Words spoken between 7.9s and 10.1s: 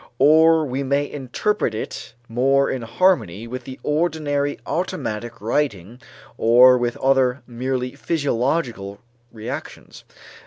physiological reactions.